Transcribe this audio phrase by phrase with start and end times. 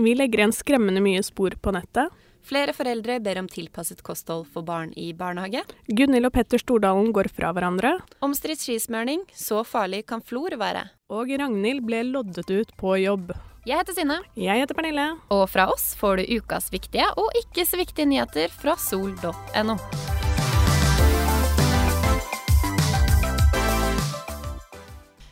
[0.00, 2.08] Vi legger igjen skremmende mye spor på nettet.
[2.40, 5.60] Flere foreldre ber om tilpasset kosthold for barn i barnehage.
[5.92, 7.98] Gunhild og Petter Stordalen går fra hverandre.
[8.24, 9.26] Omstridt skismøring.
[9.36, 10.86] Så farlig kan flor være.
[11.12, 13.34] Og Ragnhild ble loddet ut på jobb.
[13.68, 14.22] Jeg heter Synne.
[14.40, 15.10] Jeg heter Pernille.
[15.36, 19.76] Og fra oss får du ukas viktige og ikke så viktige nyheter fra sol.no.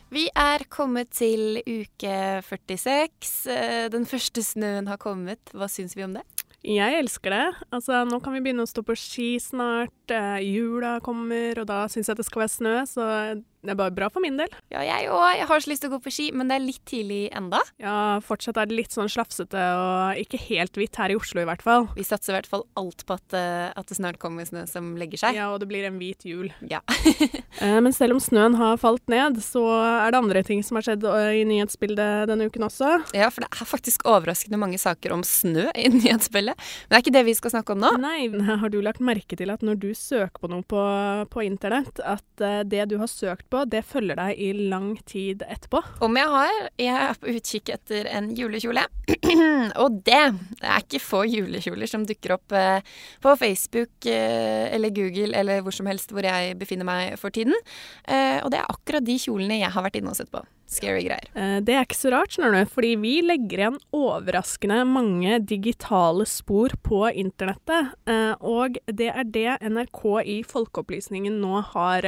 [0.09, 3.45] Vi er kommet til uke 46.
[3.53, 5.51] Eh, Den første snøen har kommet.
[5.53, 6.23] Hva syns vi om det?
[6.65, 7.45] Jeg elsker det.
[7.71, 9.93] Altså, nå kan vi begynne å stå på ski snart.
[10.09, 13.05] Eh, jula kommer, og da syns jeg det skal være snø, så
[13.65, 14.51] det er bare bra for min del.
[14.71, 15.25] Ja, jeg òg.
[15.35, 17.59] Jeg har så lyst til å gå på ski, men det er litt tidlig enda.
[17.81, 21.47] Ja, fortsatt er det litt sånn slafsete og ikke helt hvitt her i Oslo i
[21.49, 21.89] hvert fall.
[21.97, 24.93] Vi satser i hvert fall alt på at, eh, at det snart kommer snø som
[24.99, 25.35] legger seg.
[25.35, 26.51] Ja, og det blir en hvit jul.
[26.71, 26.81] Ja.
[27.59, 30.85] Eh, Men selv om snøen har falt ned, så er det andre ting som har
[30.85, 32.91] skjedd eh, i nyhetsbildet denne uken også.
[33.17, 36.55] ja, for det er faktisk overraskende mange saker om snø i nyhetsbildet.
[36.55, 37.91] Men det er ikke det vi skal snakke om nå.
[37.99, 38.29] Nei,
[38.61, 40.79] har du lagt merke til at når du søker på noe på,
[41.33, 45.81] på internett, at det du har søkt på, det følger deg i lang tid etterpå?
[46.05, 48.83] Om jeg har Jeg er på utkikk etter en julekjole.
[49.83, 50.21] og det,
[50.61, 52.85] er ikke få julekjoler som dukker opp eh,
[53.23, 57.57] på Facebook eh, eller Google eller hvor som helst hvor jeg befinner meg for tiden.
[58.05, 60.43] Eh, og det er akkurat de kjolene jeg har vært inne og sett på.
[60.69, 61.25] Scary greier.
[61.65, 66.75] Det er ikke så rart, skjønner du, fordi vi legger igjen overraskende mange digitale spor
[66.85, 67.95] på internettet.
[68.45, 72.05] Og det er det NRK i Folkeopplysningen nå har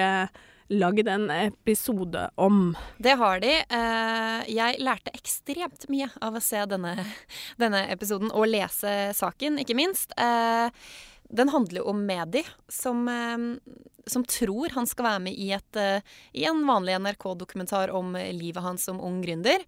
[0.72, 2.74] lagd en episode om.
[2.98, 3.54] Det har de.
[3.62, 6.96] Eh, jeg lærte ekstremt mye av å se denne,
[7.62, 10.16] denne episoden og lese saken, ikke minst.
[11.32, 13.38] Den handler jo om Medi, som, eh,
[14.06, 16.02] som tror han skal være med i, et, eh,
[16.34, 19.64] i en vanlig NRK-dokumentar om livet hans som ung gründer.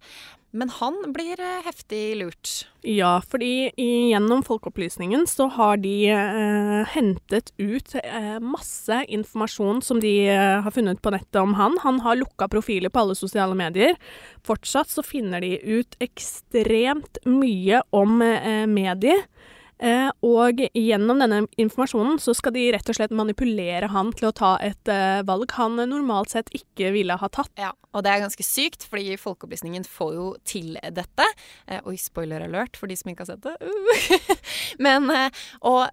[0.54, 2.50] Men han blir eh, heftig lurt.
[2.86, 10.12] Ja, fordi gjennom Folkeopplysningen så har de eh, hentet ut eh, masse informasjon som de
[10.30, 11.74] eh, har funnet på nettet om han.
[11.82, 13.98] Han har lukka profiler på alle sosiale medier.
[14.46, 19.26] Fortsatt så finner de ut ekstremt mye om eh, medier.
[19.82, 24.34] Eh, og gjennom denne informasjonen så skal de rett og slett manipulere han til å
[24.36, 27.52] ta et eh, valg han normalt sett ikke ville ha tatt.
[27.60, 31.28] Ja, og det er ganske sykt, fordi Folkeopplysningen får jo til dette.
[31.66, 33.56] Eh, oi, spoiler alert for de som ikke har sett det.
[33.60, 34.34] Uh.
[34.84, 35.10] Men
[35.64, 35.86] Og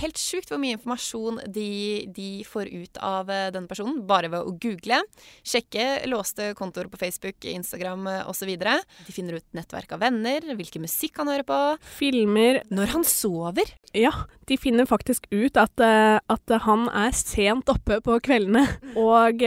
[0.00, 4.44] helt sjukt hvor mye informasjon de, de får ut av eh, denne personen bare ved
[4.44, 5.00] å google.
[5.46, 8.52] Sjekke låste kontoer på Facebook, Instagram eh, osv.
[8.54, 11.60] De finner ut nettverk av venner, hvilken musikk han hører på.
[11.98, 13.74] Filmer Når han sover.
[13.94, 14.12] Ja,
[14.48, 18.66] de finner faktisk ut at, eh, at han er sent oppe på kveldene.
[18.98, 19.40] Og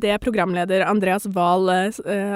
[0.00, 1.68] det programleder Andreas Wahl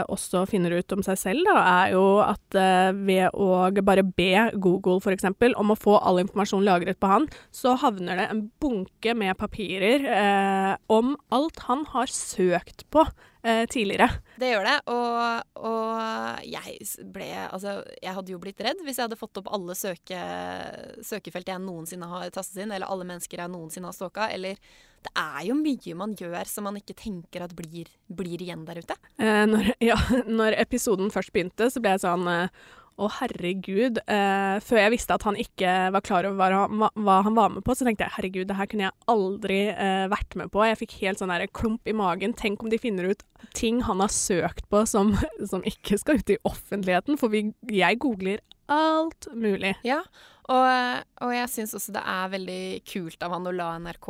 [0.09, 2.57] også finner ut om seg selv, da, er jo at
[2.99, 5.27] ved å bare be Google f.eks.
[5.59, 10.05] om å få all informasjon lagret på han, så havner det en bunke med papirer
[10.07, 13.03] eh, om alt han har søkt på
[13.43, 14.09] eh, tidligere.
[14.39, 16.77] Det gjør det, og, og jeg
[17.15, 20.21] ble Altså, jeg hadde jo blitt redd hvis jeg hadde fått opp alle søke,
[21.07, 24.61] søkefelt jeg noensinne har tastet inn, eller alle mennesker jeg noensinne har stalka, eller
[24.99, 28.83] Det er jo mye man gjør som man ikke tenker at blir, blir igjen der
[28.83, 28.99] ute.
[29.19, 32.67] Eh, når, ja, når episoden først begynte, så ble jeg sånn eh,
[32.99, 34.01] å, herregud.
[34.11, 37.53] Eh, før jeg visste at han ikke var klar over hva han, hva- han var
[37.55, 40.65] med på, så tenkte jeg herregud, det her kunne jeg aldri eh, vært med på.
[40.67, 42.35] Jeg fikk helt sånn klump i magen.
[42.37, 43.23] Tenk om de finner ut
[43.55, 45.15] ting han har søkt på som,
[45.51, 47.19] som ikke skal ut i offentligheten.
[47.21, 49.77] For vi, jeg googler alt mulig.
[49.87, 50.03] Ja,
[50.49, 54.09] og, og jeg syns også det er veldig kult av han å la NRK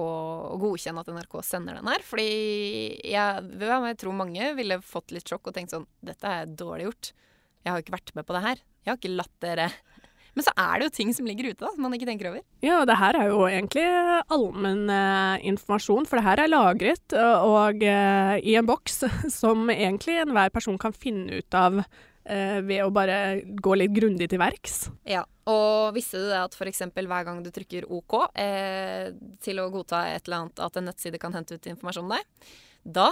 [0.63, 2.03] godkjenne at NRK sender den her.
[2.07, 2.27] Fordi
[3.07, 7.13] jeg, jeg tror mange ville fått litt sjokk og tenkt sånn Dette er dårlig gjort.
[7.67, 8.61] Jeg har ikke vært med på det her.
[8.89, 9.69] Jeg har ikke latt dere
[10.33, 12.43] Men så er det jo ting som ligger ute, da, som man ikke tenker over.
[12.63, 13.87] Ja, og det her er jo egentlig
[14.31, 19.03] allmenn eh, informasjon, for det her er lagret og, og eh, i en boks
[19.41, 23.19] som egentlig enhver person kan finne ut av eh, ved å bare
[23.59, 24.85] gå litt grundig til verks.
[25.11, 26.87] Ja, Og visste du det at f.eks.
[26.95, 29.11] hver gang du trykker OK eh,
[29.43, 32.53] til å godta et eller annet, at en nettside kan hente ut informasjon om deg,
[32.87, 33.11] da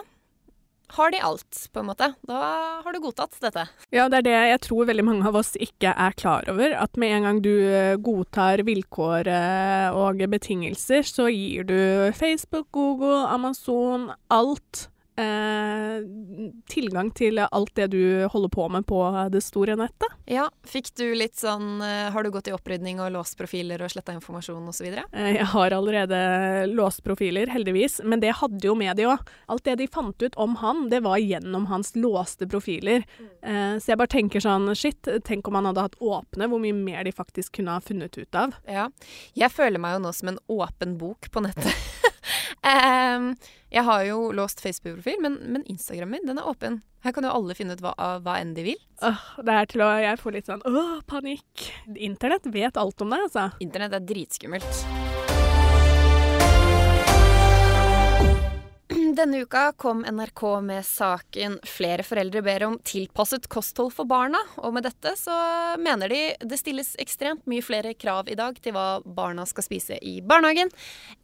[0.94, 2.08] har de alt, på en måte.
[2.28, 2.40] Da
[2.84, 3.66] har du godtatt dette.
[3.94, 6.74] Ja, det er det jeg tror veldig mange av oss ikke er klar over.
[6.78, 11.78] At med en gang du eh, godtar vilkår eh, og betingelser, så gir du
[12.16, 14.86] Facebook, Google, Amazon, alt
[15.20, 16.04] eh,
[16.68, 19.00] tilgang til alt det du holder på med på
[19.32, 20.12] det store nettet.
[20.26, 23.92] Ja, fikk du litt sånn eh, Har du gått i opprydning og låst profiler og
[23.92, 24.88] sletta informasjon osv.?
[24.90, 26.18] Eh, jeg har allerede
[26.72, 29.22] låst profiler, heldigvis, men det hadde jo med de òg.
[29.52, 33.06] Alt det de fant ut om han, det var gjennom hans låste profiler.
[33.42, 36.76] Eh, så jeg bare tenker sånn shit, tenk om han hadde hatt åpne, hvor mye
[36.76, 38.56] mer de faktisk kunne ha funnet ut av.
[38.66, 38.88] Ja.
[39.38, 41.70] Jeg føler meg jo nå som en åpen bok på nettet.
[42.66, 43.30] um,
[43.76, 46.80] jeg har jo låst Facebook-profil, men, men Instagram min den er åpen.
[47.04, 47.92] Her kan jo alle finne ut hva,
[48.24, 48.80] hva enn de vil.
[49.04, 51.68] Åh, det er til å Jeg får litt sånn åh, panikk.
[51.94, 53.50] Internett vet alt om det, altså.
[53.62, 55.05] Internett er dritskummelt.
[59.16, 64.42] Denne uka kom NRK med saken 'Flere foreldre ber om tilpasset kosthold for barna'.
[64.60, 65.36] Og med dette så
[65.80, 69.96] mener de det stilles ekstremt mye flere krav i dag til hva barna skal spise
[70.02, 70.68] i barnehagen,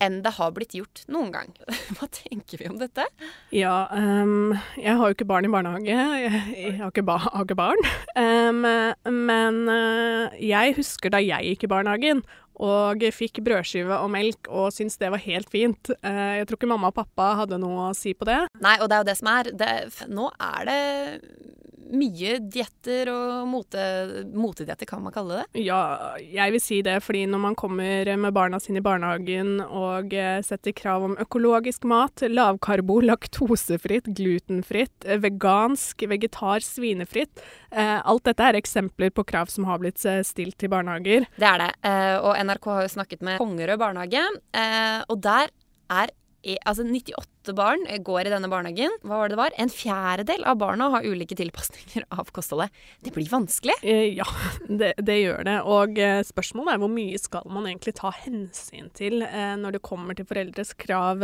[0.00, 1.52] enn det har blitt gjort noen gang.
[1.98, 3.04] Hva tenker vi om dette?
[3.52, 5.92] Ja, um, jeg har jo ikke barn i barnehage.
[5.92, 7.88] Jeg, har, ikke ba har, ikke barn.
[8.16, 8.64] Um,
[9.28, 12.24] men uh, jeg husker da jeg gikk i barnehagen,
[12.62, 15.90] og fikk brødskive og melk og syntes det var helt fint.
[16.02, 18.38] Eh, jeg tror ikke mamma og pappa hadde noe å si på det.
[18.62, 19.50] Nei, og det er jo det som er.
[19.62, 19.72] Det,
[20.12, 20.80] nå er det
[21.92, 23.82] mye dietter og mote,
[24.32, 25.62] motedietter, kan man kalle det?
[25.66, 26.98] Ja, jeg vil si det.
[27.02, 31.84] fordi når man kommer med barna sine i barnehagen og eh, setter krav om økologisk
[31.88, 39.50] mat, lavkarbo, laktosefritt, glutenfritt, eh, vegansk, vegetar, svinefritt eh, Alt dette er eksempler på krav
[39.52, 41.26] som har blitt stilt til barnehager.
[41.38, 41.70] Det er det.
[42.24, 44.22] Og NRK har jo snakket med Kongerød barnehage,
[45.10, 45.52] og der
[45.92, 46.12] er
[46.66, 48.94] altså 98 barn går i denne barnehagen.
[49.06, 49.56] Hva var det det var?
[49.62, 52.72] En fjerdedel av barna har ulike tilpasninger av kostholdet.
[53.02, 53.76] Det blir vanskelig?
[53.82, 54.26] Eh, ja,
[54.80, 55.58] det, det, gjør det.
[55.70, 59.84] Og eh, spørsmålet er hvor mye skal man egentlig ta hensyn til eh, når det
[59.86, 61.22] kommer til foreldres krav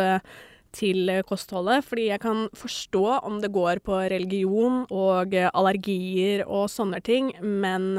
[0.76, 1.82] til kostholdet.
[1.88, 7.97] Fordi jeg kan forstå om det går på religion og allergier og sånne ting, men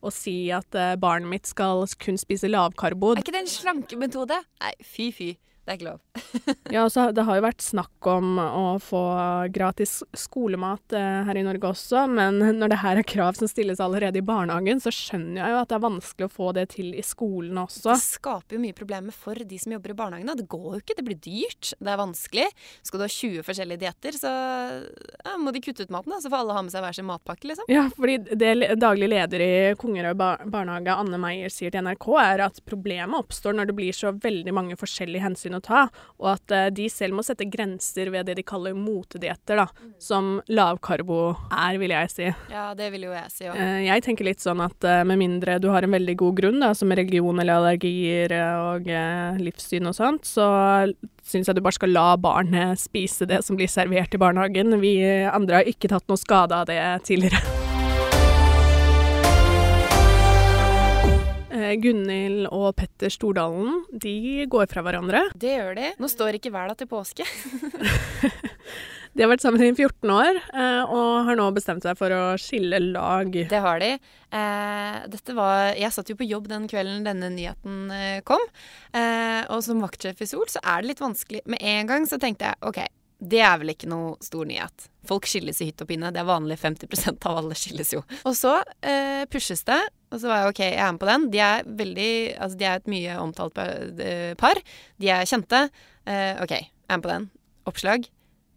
[0.00, 0.72] å si at
[1.02, 4.38] barnet mitt skal kun spise lavkarbo Er ikke det en slankemetode?
[4.62, 5.32] Nei, fy fy.
[5.70, 6.00] Det er ikke lov.
[6.74, 9.02] ja, altså, det har jo vært snakk om å få
[9.54, 13.78] gratis skolemat eh, her i Norge også, men når det her er krav som stilles
[13.78, 16.88] allerede i barnehagen, så skjønner jeg jo at det er vanskelig å få det til
[16.98, 17.92] i skolen også.
[17.92, 20.34] Det skaper jo mye problemer for de som jobber i barnehagene.
[20.40, 22.48] Det går jo ikke, det blir dyrt, det er vanskelig.
[22.90, 26.34] Skal du ha 20 forskjellige dietter, så ja, må de kutte ut maten, da, så
[26.34, 27.70] får alle ha med seg hver sin matpakke, liksom.
[27.70, 30.18] Ja, fordi det daglig leder i Kongerød
[30.50, 34.56] barnehage, Anne Meyer, sier til NRK, er at problemet oppstår når det blir så veldig
[34.56, 35.82] mange forskjellige hensyn hensyn å ta,
[36.20, 39.92] og at uh, de selv må sette grenser ved det de kaller motedietter, da, mm.
[40.02, 42.28] som lavkarbo er, vil jeg si.
[42.52, 43.56] Ja, det vil jo jeg si òg.
[43.58, 46.60] Uh, jeg tenker litt sånn at uh, med mindre du har en veldig god grunn,
[46.64, 48.88] da, som religion eller allergier og
[49.40, 50.46] livssyn og sånt, så
[51.26, 54.80] syns jeg du bare skal la barnet spise det som blir servert i barnehagen.
[54.82, 54.94] Vi
[55.30, 57.42] andre har ikke tatt noe skade av det tidligere.
[61.78, 65.26] Gunhild og Petter Stordalen de går fra hverandre.
[65.38, 65.90] Det gjør de.
[66.00, 67.26] Nå står ikke verda til påske.
[69.14, 72.22] de har vært sammen i 14 år eh, og har nå bestemt seg for å
[72.40, 73.30] skille lag.
[73.30, 73.92] Det har de.
[74.30, 77.92] Eh, dette var Jeg satt jo på jobb den kvelden denne nyheten
[78.26, 78.42] kom.
[79.50, 81.44] og som vaktsjef i Sol så er det litt vanskelig.
[81.50, 82.82] Med en gang så tenkte jeg OK,
[83.20, 84.86] det er vel ikke noe stor nyhet.
[85.08, 86.10] Folk skilles i hytt og pinne.
[86.12, 86.56] Det er vanlig.
[86.60, 88.00] 50% av alle skilles jo.
[88.28, 89.80] Og så eh, pushes det,
[90.10, 91.26] og så var jeg OK, jeg er med på den.
[91.34, 94.60] De er veldig Altså, de er et mye omtalt eh, par.
[95.00, 95.66] De er kjente.
[96.08, 97.28] Eh, OK, jeg er med på den.
[97.68, 98.08] Oppslag.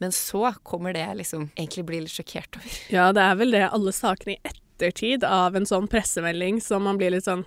[0.03, 2.79] Men så kommer det jeg liksom egentlig blir litt sjokkert over.
[2.91, 6.99] Ja, det er vel det alle sakene i ettertid av en sånn pressemelding som man
[6.99, 7.45] blir litt sånn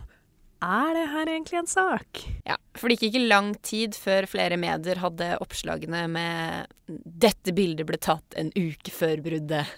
[0.67, 2.25] er det her egentlig en sak?
[2.49, 7.87] Ja, for det gikk ikke lang tid før flere medier hadde oppslagene med 'Dette bildet
[7.89, 9.73] ble tatt en uke før bruddet'.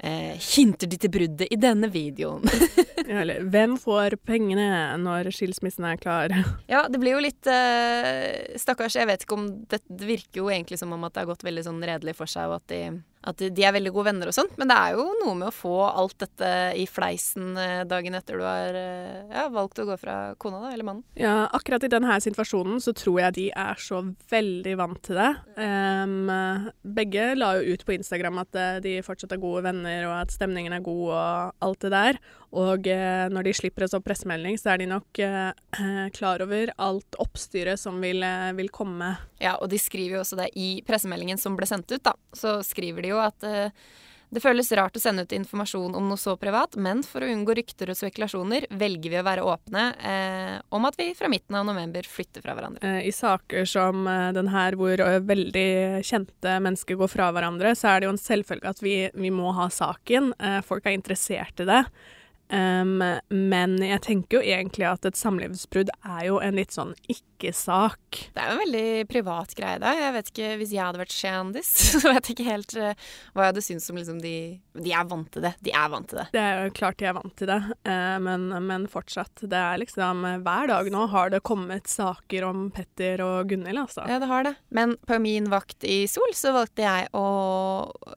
[0.00, 2.46] Eh, hinter de til bruddet i denne videoen?
[3.10, 6.32] ja, eller 'Hvem får pengene når skilsmissen er klar'?
[6.72, 10.48] ja, det blir jo litt eh, Stakkars, jeg vet ikke om det, det virker jo
[10.48, 12.80] egentlig som om at det har gått veldig sånn redelig for seg, og at de
[13.28, 15.54] at de er veldig gode venner og sånt, men det er jo noe med å
[15.54, 16.50] få alt dette
[16.80, 20.70] i fleisen eh, dagen etter du har eh, ja, valgt å gå fra kona da,
[20.72, 21.04] eller mannen.
[21.20, 25.30] Ja, akkurat i denne situasjonen så tror jeg de er så veldig vant til det.
[25.60, 26.32] Um,
[26.96, 30.32] begge la jo ut på Instagram at eh, de fortsatt er gode venner, og at
[30.32, 32.20] stemningen er god og alt det der.
[32.56, 36.74] Og eh, når de slipper en sånn pressemelding, så er de nok eh, klar over
[36.82, 39.14] alt oppstyret som vil, eh, vil, komme.
[39.38, 42.16] Ja, og de skriver jo også det i pressemeldingen som ble sendt ut, da.
[42.34, 43.70] Så skriver de jo at eh,
[44.30, 47.54] Det føles rart å sende ut informasjon om noe så privat, men for å unngå
[47.58, 51.66] rykter og spekulasjoner velger vi å være åpne eh, om at vi fra midten av
[51.66, 52.82] november flytter fra hverandre.
[52.86, 55.72] Eh, I saker som den her, hvor veldig
[56.06, 59.50] kjente mennesker går fra hverandre, så er det jo en selvfølge at vi, vi må
[59.58, 60.32] ha saken.
[60.66, 61.84] Folk er interessert i det.
[62.50, 62.98] Um,
[63.30, 68.18] men jeg tenker jo egentlig at et samlivsbrudd er jo en litt sånn ikke-sak.
[68.34, 69.92] Det er jo en veldig privat greie, da.
[69.94, 73.46] Jeg vet ikke, Hvis jeg hadde vært kjendis, så vet jeg ikke helt uh, hva
[73.46, 74.34] jeg hadde syntes om liksom de
[74.82, 75.54] De er vant til det.
[75.62, 76.26] De er vant til det.
[76.34, 79.46] Det er jo klart de er vant til det, uh, men, men, fortsatt.
[79.46, 84.08] Det er liksom Hver dag nå har det kommet saker om Petter og Gunhild, altså.
[84.10, 84.56] Ja, det har det.
[84.74, 87.26] Men på min vakt i Sol så valgte jeg å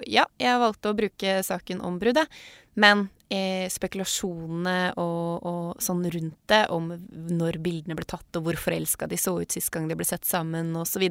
[0.10, 2.32] Ja, jeg valgte å bruke saken om bruddet.
[2.74, 6.92] Men eh, spekulasjonene og, og, sånn rundt det, om
[7.34, 10.28] når bildene ble tatt og hvor forelska de så ut sist gang de ble sett
[10.28, 11.10] sammen osv.,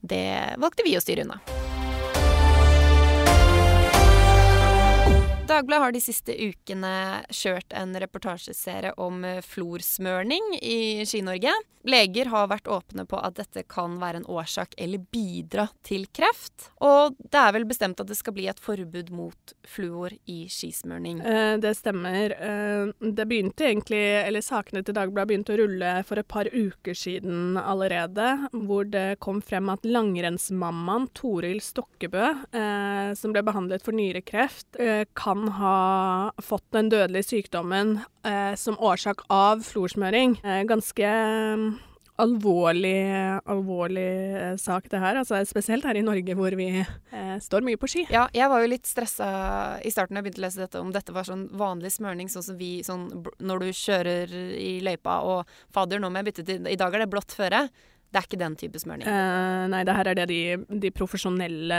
[0.00, 0.24] det
[0.60, 1.69] valgte vi å styre unna.
[5.50, 6.92] Dagbladet har de siste ukene
[7.34, 11.56] kjørt en reportasjeserie om eh, florsmørning i Ski-Norge.
[11.88, 16.68] Leger har vært åpne på at dette kan være en årsak eller bidra til kreft.
[16.84, 21.22] Og det er vel bestemt at det skal bli et forbud mot fluor i skismørning.
[21.24, 22.36] Eh, det stemmer.
[22.36, 26.94] Eh, det begynte egentlig, eller Sakene til Dagbladet begynte å rulle for et par uker
[26.94, 28.28] siden allerede,
[28.68, 32.28] hvor det kom frem at langrennsmammaen Toril Stokkebø,
[33.16, 34.76] som ble behandlet for nyrekreft,
[35.18, 40.40] kan kan ha fått den dødelige sykdommen eh, som årsak av florsmøring.
[40.44, 41.78] Eh, ganske mm,
[42.20, 45.16] alvorlig, alvorlig eh, sak, det her.
[45.16, 48.06] Altså, spesielt her i Norge, hvor vi eh, står mye på ski.
[48.12, 50.92] Ja, jeg var jo litt stressa i starten da jeg begynte å lese dette, om
[50.92, 53.08] dette var sånn vanlig smørning, sånn som vi sånn
[53.40, 57.04] når du kjører i løypa og Fader, nå må jeg bytte til I dag er
[57.04, 57.68] det blått føre.
[58.10, 59.06] Det er ikke den type smørning?
[59.06, 60.40] Uh, nei, det her er det de,
[60.82, 61.78] de profesjonelle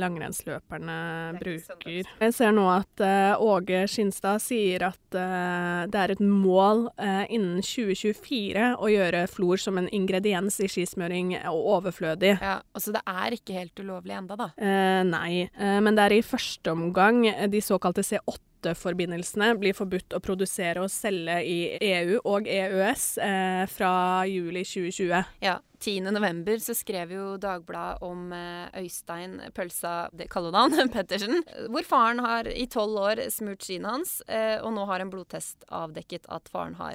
[0.00, 0.96] langrennsløperne
[1.38, 2.08] bruker.
[2.24, 6.88] Jeg ser nå at uh, Åge Skinstad sier at uh, det er et mål
[7.30, 12.34] innen 2024 å gjøre flor som en ingrediens i skismøring og overflødig.
[12.40, 14.48] Ja, Altså det er ikke helt ulovlig enda, da?
[15.06, 20.82] nei, men det er i første omgang de såkalte C8 forbindelsene blir forbudt å produsere
[20.82, 23.92] og selge i EU og EØS eh, fra
[24.30, 25.24] juli 2020.
[25.44, 25.60] Ja.
[25.84, 26.62] 10.11.
[26.64, 32.66] så skrev jo Dagbladet om eh, Øystein Pølsa det kallenavn Pettersen, hvor faren har i
[32.70, 36.94] tolv år smurt skiene hans, eh, og nå har en blodtest avdekket at faren har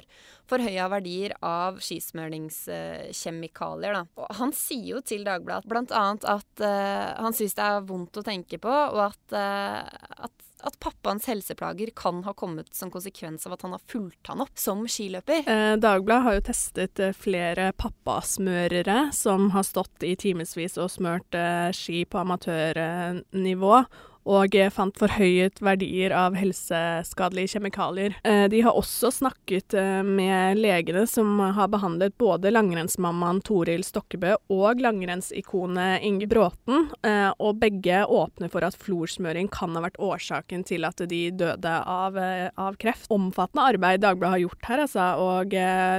[0.50, 4.06] forhøya verdier av skismøringskjemikalier.
[4.40, 6.04] Han sier jo til Dagbladet bl.a.
[6.34, 9.82] at uh, han syns det er vondt å tenke på, og at, uh,
[10.26, 14.42] at at pappaens helseplager kan ha kommet som konsekvens av at han har fulgt han
[14.44, 15.46] opp som skiløper.
[15.48, 21.36] Eh, Dagbladet har jo testet eh, flere pappasmørere som har stått i timevis og smørt
[21.36, 23.82] eh, ski på amatørnivå
[24.28, 28.16] og fant forhøyet verdier av helseskadelige kjemikalier.
[28.24, 34.36] Eh, de har også snakket eh, med legene som har behandlet både langrennsmammaen Toril Stokkebø
[34.52, 40.66] og langrennsikonet Inge Bråten, eh, og begge åpner for at florsmøring kan ha vært årsaken
[40.68, 43.08] til at de døde av, av kreft.
[43.10, 45.54] Omfattende arbeid Dagbladet har gjort her, altså, og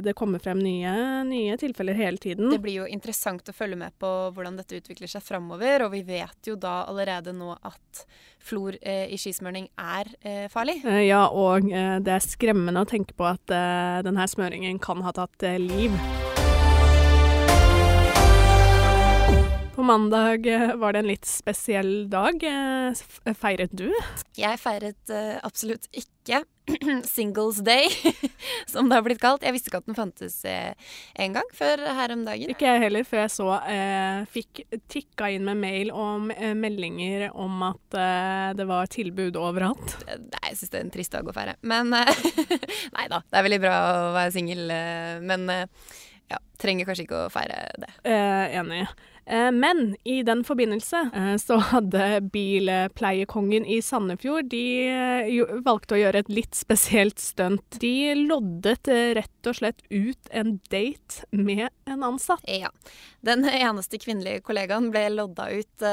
[0.06, 0.94] det kommer frem nye,
[1.28, 2.50] nye tilfeller hele tiden.
[2.54, 6.04] Det blir jo interessant å følge med på hvordan dette utvikler seg framover, og vi
[6.08, 8.06] vet jo da allerede nå at
[8.42, 10.80] flor eh, i skismøring er eh, farlig.
[10.86, 13.56] Eh, ja, og det er skremmende å tenke på at
[14.06, 15.96] denne smøringen kan ha tatt liv.
[19.82, 20.46] På mandag
[20.78, 22.44] var det en litt spesiell dag.
[23.34, 23.88] Feiret du?
[24.38, 25.10] Jeg feiret
[25.42, 26.44] absolutt ikke
[27.10, 27.90] Singles Day,
[28.70, 29.42] som det har blitt kalt.
[29.42, 30.78] Jeg visste ikke at den fantes eh,
[31.26, 32.54] en gang før her om dagen.
[32.54, 37.32] Ikke jeg heller, før jeg så eh, fikk tikka inn med mail og eh, meldinger
[37.34, 39.98] om at eh, det var tilbud overalt.
[40.06, 41.58] Nei, jeg syns det er en trist dag å feire.
[41.66, 42.26] Men eh,
[43.00, 45.50] Nei da, det er veldig bra å være singel, eh, men
[46.30, 47.96] ja, trenger kanskje ikke å feire det.
[48.06, 48.86] enig.
[49.32, 56.02] Eh, men i den forbindelse eh, så hadde bilpleiekongen i Sandefjord De eh, valgte å
[56.02, 57.80] gjøre et litt spesielt stunt.
[57.80, 62.44] De loddet rett og slett ut en date med en ansatt.
[62.50, 62.72] Ja.
[63.22, 65.84] Den eneste kvinnelige kollegaen ble lodda ut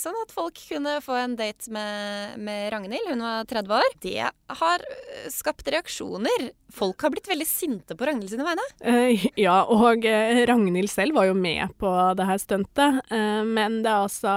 [0.00, 3.12] sånn at folk kunne få en date med, med Ragnhild.
[3.12, 3.94] Hun var 30 år.
[4.02, 4.86] Det har
[5.30, 6.48] skapt reaksjoner.
[6.74, 9.30] Folk har blitt veldig sinte på Ragnhild sine vegne.
[9.38, 10.08] ja, og
[10.50, 13.00] Ragnhild selv var jo med på det det her stuntet.
[13.10, 14.34] Eh, men det er altså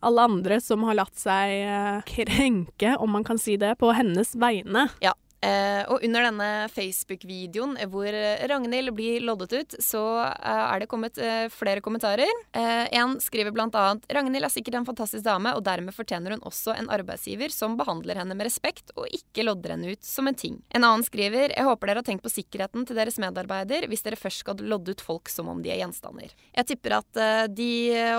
[0.00, 4.34] alle andre som har latt seg eh, krenke, om man kan si det, på hennes
[4.40, 4.88] vegne.
[5.04, 8.12] Ja, Eh, og under denne Facebook-videoen hvor
[8.50, 12.28] Ragnhild blir loddet ut, så eh, er det kommet eh, flere kommentarer.
[12.52, 16.44] Eh, en skriver blant annet Ragnhild er sikkert en fantastisk dame, og dermed fortjener hun
[16.48, 20.36] også en arbeidsgiver som behandler henne med respekt og ikke lodder henne ut som en
[20.36, 20.60] ting.
[20.76, 24.20] En annen skriver jeg håper dere har tenkt på sikkerheten til deres medarbeider hvis dere
[24.20, 26.34] først skal lodde ut folk som om de er gjenstander.
[26.56, 27.70] Jeg tipper at eh, de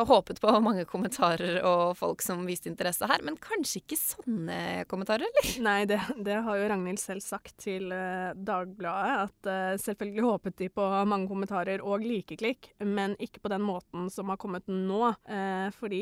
[0.10, 4.60] håpet på mange kommentarer og folk som viste interesse her, men kanskje ikke sånne
[4.90, 5.54] kommentarer, eller?
[5.62, 10.26] Nei, det, det har jo Ragnhild selv selv sagt til uh, Dagbladet at uh, selvfølgelig
[10.26, 14.68] håpet de på mange kommentarer og likeklikk, men ikke på den måten som har kommet
[14.72, 15.14] nå.
[15.28, 16.02] Uh, fordi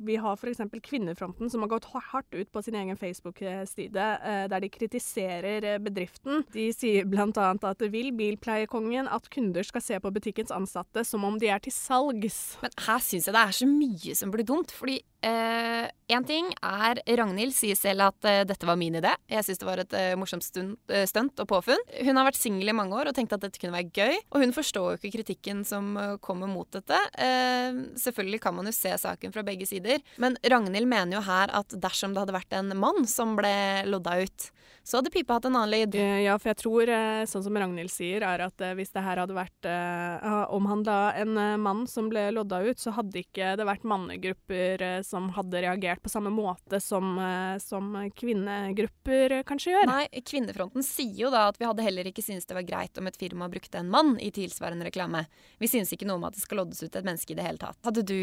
[0.00, 0.62] vi har f.eks.
[0.84, 4.06] Kvinnefronten som har gått hardt ut på sin egen Facebook-side,
[4.50, 6.44] der de kritiserer bedriften.
[6.54, 7.50] De sier bl.a.
[7.54, 11.74] at vil bilpleiekongen at kunder skal se på butikkens ansatte som om de er til
[11.74, 12.40] salgs.
[12.64, 14.74] Men her syns jeg det er så mye som blir dumt.
[14.74, 19.12] fordi Én ting er Ragnhild sier selv at dette var min idé.
[19.30, 20.46] Jeg syns det var et morsomt
[20.90, 21.82] eh, stunt og påfunn.
[22.00, 24.18] Hun har vært singel i mange år og tenkt at dette kunne være gøy.
[24.34, 26.98] Og hun forstår jo ikke kritikken som eh, kommer mot dette.
[27.20, 31.52] Eh, selvfølgelig kan man jo se saken fra begge sider, men Ragnhild mener jo her
[31.60, 33.54] at dersom det hadde vært en mann som ble
[33.88, 34.50] lodda ut,
[34.90, 35.94] så hadde pipa hatt en annen lyd.
[36.24, 36.90] Ja, for jeg tror,
[37.30, 41.84] sånn som Ragnhild sier, er at hvis det her hadde vært uh, omhandla en mann
[41.90, 46.32] som ble lodda ut, så hadde ikke det vært mannegrupper som hadde reagert på samme
[46.34, 47.14] måte som,
[47.62, 49.88] som kvinnegrupper kanskje gjør.
[49.90, 53.08] Nei, Kvinnefronten sier jo da at vi hadde heller ikke syntes det var greit om
[53.10, 55.24] et firma brukte en mann i tilsvarende reklame.
[55.58, 57.60] Vi synes ikke noe om at det skal loddes ut et menneske i det hele
[57.60, 57.78] tatt.
[57.86, 58.16] Hadde du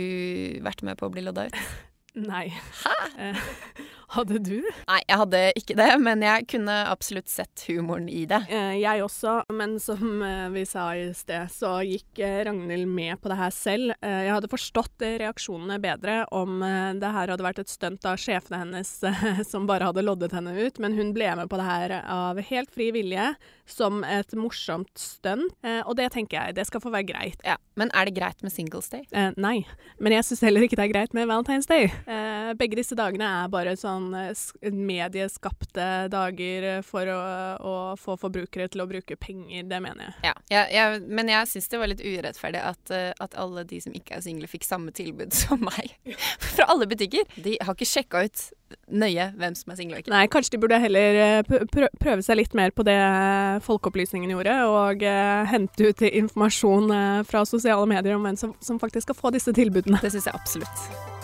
[0.66, 1.62] vært med på å bli lodda ut?
[2.18, 2.50] Nei.
[2.84, 2.96] Hæ?
[3.18, 3.36] Eh,
[4.16, 4.56] hadde du?
[4.88, 8.40] Nei, jeg hadde ikke det, men jeg kunne absolutt sett humoren i det.
[8.50, 13.30] Eh, jeg også, men som eh, vi sa i sted, så gikk Ragnhild med på
[13.30, 13.94] det her selv.
[14.02, 16.64] Jeg hadde forstått reaksjonene bedre om
[16.98, 18.92] det her hadde vært et stunt av sjefene hennes
[19.52, 22.74] som bare hadde loddet henne ut, men hun ble med på det her av helt
[22.74, 23.30] fri vilje,
[23.70, 25.54] som et morsomt stunt,
[25.86, 27.42] og det tenker jeg, det skal få være greit.
[27.46, 29.04] Ja, Men er det greit med Singles Day?
[29.38, 29.66] Nei,
[30.02, 31.90] men jeg syns heller ikke det er greit med Valentine's Day.
[32.08, 37.20] Eh, begge disse dagene er bare sånn eh, medieskapte dager for å,
[37.60, 39.66] å, få forbrukere til å bruke penger.
[39.70, 40.16] Det mener jeg.
[40.30, 43.82] Ja, ja, ja men jeg syns det var litt urettferdig at, uh, at, alle de
[43.84, 45.98] som ikke er single, fikk samme tilbud som meg.
[46.56, 47.28] Fra alle butikker.
[47.36, 48.48] De har ikke sjekka ut
[48.88, 50.14] nøye hvem som er single og ikke.
[50.14, 51.44] Nei, kanskje de burde heller
[52.00, 52.98] prøve seg litt mer på det
[53.68, 56.96] Folkeopplysningen gjorde, og uh, hente ut informasjon
[57.28, 60.02] fra sosiale medier om hvem som, som faktisk skal få disse tilbudene.
[60.04, 61.17] Det syns jeg absolutt.